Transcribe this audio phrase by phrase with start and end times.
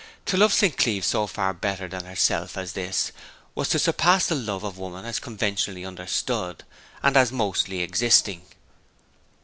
[0.25, 0.75] To love St.
[0.77, 3.11] Cleeve so far better than herself as this
[3.53, 6.63] was to surpass the love of women as conventionally understood,
[7.03, 8.41] and as mostly existing.